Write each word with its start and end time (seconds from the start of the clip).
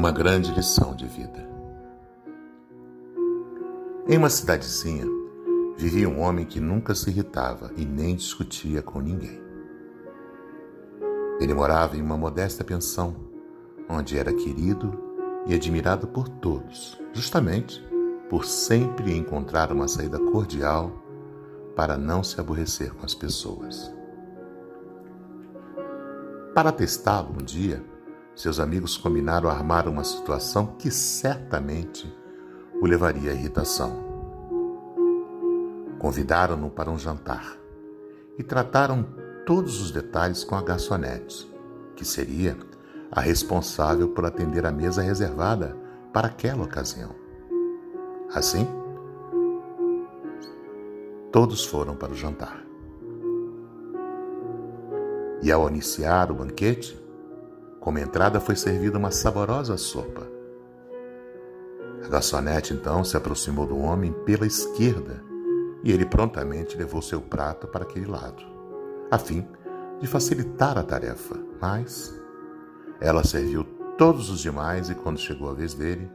uma 0.00 0.10
grande 0.10 0.50
lição 0.54 0.94
de 0.94 1.06
vida. 1.06 1.46
Em 4.08 4.16
uma 4.16 4.30
cidadezinha, 4.30 5.04
vivia 5.76 6.08
um 6.08 6.22
homem 6.22 6.46
que 6.46 6.58
nunca 6.58 6.94
se 6.94 7.10
irritava 7.10 7.70
e 7.76 7.84
nem 7.84 8.16
discutia 8.16 8.80
com 8.80 8.98
ninguém. 8.98 9.38
Ele 11.38 11.52
morava 11.52 11.98
em 11.98 12.00
uma 12.00 12.16
modesta 12.16 12.64
pensão, 12.64 13.14
onde 13.90 14.16
era 14.16 14.32
querido 14.32 14.98
e 15.44 15.52
admirado 15.52 16.08
por 16.08 16.30
todos, 16.30 16.98
justamente 17.12 17.86
por 18.30 18.46
sempre 18.46 19.14
encontrar 19.14 19.70
uma 19.70 19.86
saída 19.86 20.18
cordial 20.18 20.92
para 21.76 21.98
não 21.98 22.24
se 22.24 22.40
aborrecer 22.40 22.94
com 22.94 23.04
as 23.04 23.14
pessoas. 23.14 23.94
Para 26.54 26.72
testá-lo 26.72 27.34
um 27.38 27.44
dia, 27.44 27.84
seus 28.34 28.58
amigos 28.58 28.96
combinaram 28.96 29.50
armar 29.50 29.88
uma 29.88 30.04
situação 30.04 30.66
que 30.78 30.90
certamente 30.90 32.12
o 32.80 32.86
levaria 32.86 33.32
à 33.32 33.34
irritação. 33.34 34.08
Convidaram-no 35.98 36.70
para 36.70 36.90
um 36.90 36.98
jantar 36.98 37.58
e 38.38 38.42
trataram 38.42 39.06
todos 39.44 39.80
os 39.80 39.90
detalhes 39.90 40.44
com 40.44 40.54
a 40.54 40.62
garçonete, 40.62 41.50
que 41.94 42.04
seria 42.04 42.56
a 43.10 43.20
responsável 43.20 44.08
por 44.08 44.24
atender 44.24 44.64
a 44.64 44.70
mesa 44.70 45.02
reservada 45.02 45.76
para 46.12 46.28
aquela 46.28 46.64
ocasião. 46.64 47.14
Assim, 48.32 48.66
todos 51.32 51.64
foram 51.64 51.96
para 51.96 52.12
o 52.12 52.16
jantar. 52.16 52.64
E 55.42 55.50
ao 55.50 55.68
iniciar 55.68 56.30
o 56.30 56.34
banquete, 56.34 56.99
como 57.80 57.98
entrada 57.98 58.38
foi 58.38 58.54
servida 58.54 58.98
uma 58.98 59.10
saborosa 59.10 59.76
sopa. 59.76 60.28
A 62.04 62.08
garçonete 62.08 62.74
então 62.74 63.02
se 63.02 63.16
aproximou 63.16 63.66
do 63.66 63.78
homem 63.78 64.12
pela 64.24 64.46
esquerda 64.46 65.24
e 65.82 65.90
ele 65.90 66.04
prontamente 66.04 66.76
levou 66.76 67.00
seu 67.00 67.20
prato 67.20 67.66
para 67.66 67.84
aquele 67.84 68.06
lado, 68.06 68.42
a 69.10 69.18
fim 69.18 69.46
de 69.98 70.06
facilitar 70.06 70.78
a 70.78 70.82
tarefa. 70.82 71.36
Mas 71.60 72.14
ela 73.00 73.24
serviu 73.24 73.64
todos 73.96 74.30
os 74.30 74.40
demais 74.40 74.90
e, 74.90 74.94
quando 74.94 75.18
chegou 75.18 75.50
a 75.50 75.54
vez 75.54 75.74
dele, 75.74 76.10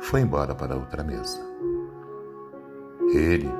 foi 0.00 0.20
embora 0.20 0.54
para 0.54 0.76
outra 0.76 1.02
mesa. 1.02 1.40
Ele, 3.12 3.50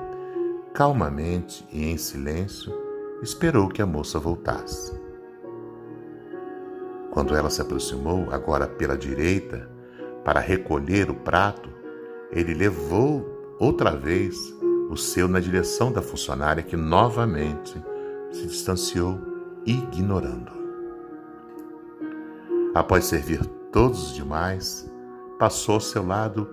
calmamente 0.73 1.67
e 1.71 1.87
em 1.87 1.97
silêncio, 1.97 2.73
esperou 3.23 3.69
que 3.69 3.83
a 3.83 3.87
moça 3.87 4.19
voltasse. 4.19 5.10
Quando 7.11 7.35
ela 7.35 7.51
se 7.51 7.61
aproximou, 7.61 8.29
agora 8.31 8.67
pela 8.67 8.97
direita, 8.97 9.69
para 10.25 10.41
recolher 10.41 11.11
o 11.11 11.15
prato, 11.15 11.69
ele 12.31 12.55
levou 12.55 13.57
outra 13.59 13.97
vez 13.97 14.37
o 14.89 14.97
seu 14.97 15.29
na 15.29 15.41
direção 15.41 15.93
da 15.93 16.01
funcionária 16.01 16.63
que 16.63 16.77
novamente 16.77 17.75
se 18.31 18.47
distanciou, 18.47 19.19
ignorando. 19.67 20.53
Após 22.75 23.05
servir 23.05 23.45
todos 23.73 24.11
os 24.11 24.15
demais, 24.15 24.91
passou 25.39 25.75
ao 25.75 25.81
seu 25.81 26.07
lado 26.07 26.49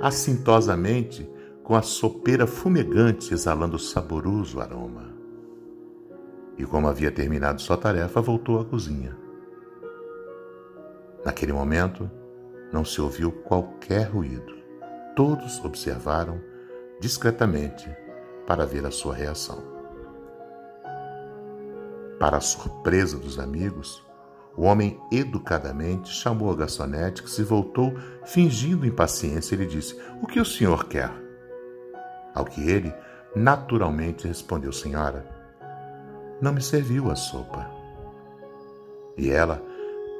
assintosamente 0.00 1.30
com 1.62 1.76
a 1.76 1.82
sopeira 1.82 2.46
fumegante 2.46 3.32
exalando 3.32 3.78
saboroso 3.78 4.60
aroma. 4.60 5.14
E 6.58 6.64
como 6.64 6.88
havia 6.88 7.10
terminado 7.10 7.62
sua 7.62 7.76
tarefa, 7.76 8.20
voltou 8.20 8.60
à 8.60 8.64
cozinha. 8.64 9.16
Naquele 11.24 11.52
momento, 11.52 12.10
não 12.72 12.84
se 12.84 13.00
ouviu 13.00 13.32
qualquer 13.32 14.08
ruído. 14.08 14.54
Todos 15.14 15.62
observaram 15.64 16.40
discretamente 17.00 17.88
para 18.46 18.64
ver 18.64 18.86
a 18.86 18.90
sua 18.90 19.14
reação. 19.14 19.62
Para 22.18 22.36
a 22.36 22.40
surpresa 22.40 23.18
dos 23.18 23.38
amigos, 23.38 24.02
o 24.56 24.64
homem 24.64 25.00
educadamente 25.10 26.10
chamou 26.10 26.50
a 26.50 26.56
garçonete 26.56 27.22
que 27.22 27.30
se 27.30 27.42
voltou 27.42 27.94
fingindo 28.24 28.86
impaciência 28.86 29.54
e 29.54 29.58
lhe 29.58 29.66
disse: 29.66 29.98
O 30.22 30.26
que 30.26 30.40
o 30.40 30.44
senhor 30.44 30.84
quer? 30.86 31.10
Ao 32.34 32.44
que 32.44 32.68
ele 32.68 32.92
naturalmente 33.34 34.26
respondeu: 34.26 34.72
Senhora, 34.72 35.24
não 36.40 36.52
me 36.52 36.60
serviu 36.60 37.10
a 37.10 37.16
sopa. 37.16 37.70
E 39.16 39.30
ela 39.30 39.62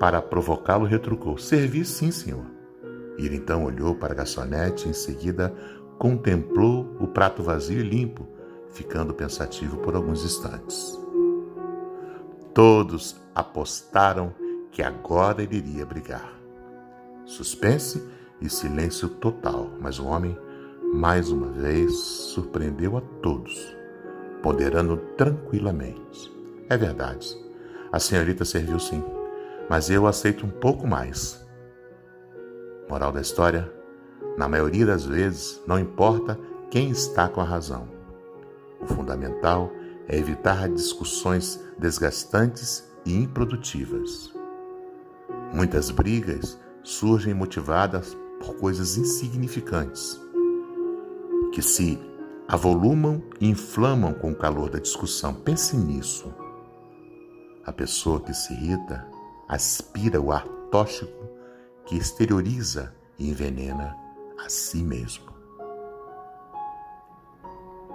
para 0.01 0.23
provocá-lo, 0.23 0.87
retrucou: 0.87 1.37
Servi 1.37 1.85
sim, 1.85 2.11
senhor. 2.11 2.47
Ele 3.19 3.37
então 3.37 3.65
olhou 3.65 3.95
para 3.95 4.15
a 4.15 4.17
garçonete 4.17 4.89
em 4.89 4.95
seguida 4.95 5.55
contemplou 5.99 6.97
o 6.99 7.07
prato 7.07 7.43
vazio 7.43 7.79
e 7.79 7.83
limpo, 7.83 8.27
ficando 8.71 9.13
pensativo 9.13 9.77
por 9.77 9.95
alguns 9.95 10.25
instantes. 10.25 10.99
Todos 12.55 13.21
apostaram 13.35 14.35
que 14.73 14.83
agora 14.83 15.43
ele 15.43 15.59
iria 15.59 15.85
brigar. 15.85 16.33
Suspense 17.27 18.03
e 18.41 18.49
silêncio 18.49 19.11
total, 19.11 19.71
mas 19.79 19.99
o 19.99 20.07
homem, 20.07 20.35
mais 20.95 21.31
uma 21.31 21.49
vez, 21.49 21.93
surpreendeu 21.93 22.97
a 22.97 23.03
todos, 23.21 23.77
ponderando 24.43 24.97
tranquilamente. 25.19 26.33
É 26.71 26.79
verdade, 26.79 27.37
a 27.93 28.01
senhorita 28.01 28.47
serviu 28.47 28.81
sim 28.81 29.05
mas 29.71 29.89
eu 29.89 30.09
aceito 30.09 30.45
um 30.45 30.51
pouco 30.51 30.85
mais. 30.85 31.47
Moral 32.89 33.13
da 33.13 33.21
história: 33.21 33.73
na 34.37 34.49
maioria 34.49 34.85
das 34.85 35.05
vezes, 35.05 35.63
não 35.65 35.79
importa 35.79 36.37
quem 36.69 36.91
está 36.91 37.29
com 37.29 37.41
a 37.41 37.45
razão. 37.45 37.89
O 38.81 38.87
fundamental 38.87 39.71
é 40.09 40.19
evitar 40.19 40.69
discussões 40.69 41.65
desgastantes 41.79 42.91
e 43.07 43.15
improdutivas. 43.15 44.35
Muitas 45.55 45.91
brigas 45.91 46.59
surgem 46.83 47.33
motivadas 47.33 48.17
por 48.41 48.57
coisas 48.57 48.97
insignificantes, 48.97 50.21
que 51.53 51.63
se 51.63 51.97
avolumam 52.49 53.23
e 53.41 53.49
inflamam 53.49 54.15
com 54.15 54.33
o 54.33 54.37
calor 54.37 54.69
da 54.69 54.81
discussão. 54.81 55.33
Pense 55.33 55.77
nisso. 55.77 56.35
A 57.65 57.73
pessoa 57.73 58.21
que 58.21 58.35
se 58.35 58.53
irrita 58.53 59.20
aspira 59.51 60.21
o 60.21 60.31
ar 60.31 60.47
tóxico 60.71 61.29
que 61.85 61.97
exterioriza 61.97 62.95
e 63.19 63.31
envenena 63.31 63.97
a 64.39 64.49
si 64.49 64.81
mesmo. 64.81 65.29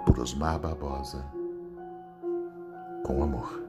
Por 0.04 0.18
Barbosa, 0.58 1.24
com 3.06 3.22
amor. 3.22 3.66